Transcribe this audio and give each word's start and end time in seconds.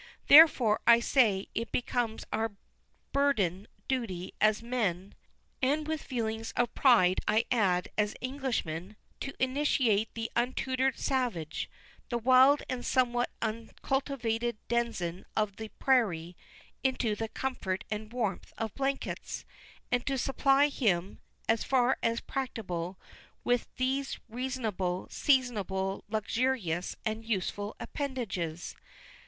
Therefore, 0.29 0.79
I 0.87 0.99
say, 0.99 1.47
it 1.53 1.71
becomes 1.71 2.25
our 2.33 2.53
bounden 3.13 3.67
duty 3.87 4.33
as 4.41 4.63
men, 4.63 5.13
and, 5.61 5.87
with 5.87 6.01
feelings 6.01 6.53
of 6.53 6.73
pride, 6.73 7.19
I 7.27 7.45
add, 7.51 7.87
as 7.99 8.15
Englishmen 8.19 8.95
to 9.19 9.35
initiate 9.37 10.11
the 10.15 10.31
untutored 10.35 10.97
savage, 10.97 11.69
the 12.09 12.17
wild 12.17 12.63
and 12.67 12.83
somewhat 12.83 13.29
uncultivated 13.43 14.57
denizen 14.67 15.23
of 15.37 15.57
the 15.57 15.67
prairie, 15.77 16.35
into 16.83 17.13
the 17.15 17.27
comfort 17.27 17.83
and 17.91 18.11
warmth 18.11 18.53
of 18.57 18.73
blankets; 18.73 19.45
and 19.91 20.03
to 20.07 20.17
supply 20.17 20.67
him, 20.69 21.19
as 21.47 21.63
far 21.63 21.99
as 22.01 22.21
practicable, 22.21 22.99
with 23.43 23.67
those 23.77 24.17
reasonable, 24.27 25.07
seasonable, 25.11 26.03
luxurious, 26.09 26.95
and 27.05 27.23
useful 27.23 27.75
appendages. 27.79 28.75